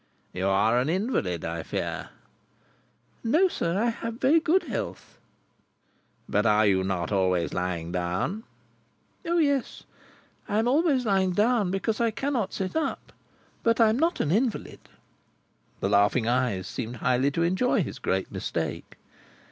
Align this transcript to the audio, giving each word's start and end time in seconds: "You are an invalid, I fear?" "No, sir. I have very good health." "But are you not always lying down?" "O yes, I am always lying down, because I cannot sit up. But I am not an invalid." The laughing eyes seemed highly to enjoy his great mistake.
"You 0.33 0.47
are 0.47 0.79
an 0.79 0.89
invalid, 0.89 1.45
I 1.45 1.61
fear?" 1.61 2.09
"No, 3.23 3.47
sir. 3.47 3.79
I 3.79 3.89
have 3.91 4.15
very 4.15 4.39
good 4.39 4.63
health." 4.63 5.19
"But 6.27 6.43
are 6.47 6.65
you 6.65 6.83
not 6.83 7.11
always 7.11 7.53
lying 7.53 7.91
down?" 7.91 8.43
"O 9.25 9.37
yes, 9.37 9.83
I 10.49 10.57
am 10.57 10.67
always 10.67 11.05
lying 11.05 11.33
down, 11.33 11.69
because 11.69 12.01
I 12.01 12.09
cannot 12.09 12.51
sit 12.51 12.75
up. 12.75 13.13
But 13.61 13.79
I 13.79 13.89
am 13.89 13.99
not 13.99 14.19
an 14.19 14.31
invalid." 14.31 14.79
The 15.81 15.89
laughing 15.89 16.27
eyes 16.27 16.65
seemed 16.65 16.95
highly 16.95 17.29
to 17.29 17.43
enjoy 17.43 17.83
his 17.83 17.99
great 17.99 18.31
mistake. 18.31 18.97